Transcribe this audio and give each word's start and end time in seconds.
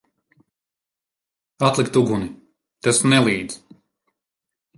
Atlikt 1.67 1.99
uguni! 2.01 2.31
Tas 2.83 3.03
nelīdz. 3.15 3.61